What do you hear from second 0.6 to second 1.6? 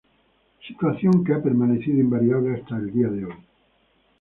Situación que ha